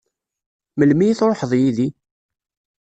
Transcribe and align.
Melmi 0.77 1.05
i 1.09 1.17
tṛuḥeḍ 1.19 1.51
yid-i? 1.59 1.87